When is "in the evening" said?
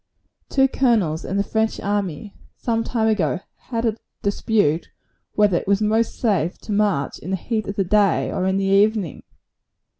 8.47-9.21